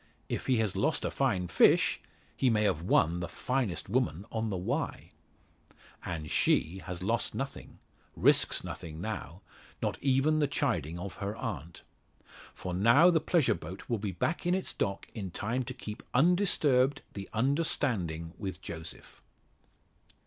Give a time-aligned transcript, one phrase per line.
[0.29, 1.99] If he has lost a fine fish,
[2.35, 5.11] he may have won the finest woman on the Wye!
[6.03, 7.77] And she has lost nothing
[8.15, 9.41] risks nothing now
[9.79, 11.83] not even the chiding of her aunt!
[12.55, 16.01] For now the pleasure boat will be back in its dock in time to keep
[16.15, 19.21] undisturbed the understanding with Joseph.